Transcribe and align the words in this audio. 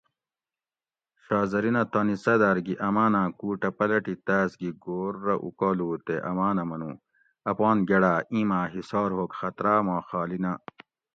"شاہ 1.23 1.45
زرینہ 1.51 1.83
تانی 1.91 2.15
څاداۤر 2.23 2.57
گی 2.65 2.73
اماناۤں 2.87 3.27
کُوٹہ 3.39 3.69
پلٹی 3.77 4.13
تاۤس 4.25 4.51
گھی 4.59 4.69
گھور 4.83 5.13
رہ 5.25 5.35
اُوکالو 5.43 5.89
تے 6.05 6.15
امانہ 6.29 6.63
منو 6.69 6.91
""اپان 7.51 7.77
گڑاۤ 7.89 8.19
اینماۤ 8.33 8.65
ہِسار 8.73 9.09
ہوگ 9.15 9.31
خطراۤ 9.39 9.79
ما 9.85 9.97
خالی 10.07 10.37
نہ""" 10.43 10.51